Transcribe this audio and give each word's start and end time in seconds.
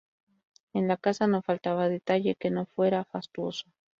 En 0.73 0.87
la 0.87 0.97
casa 0.97 1.27
no 1.27 1.43
faltaba 1.43 1.87
detalle 1.87 2.33
que 2.33 2.49
no 2.49 2.65
fuera 2.65 3.05
fastuoso. 3.05 3.67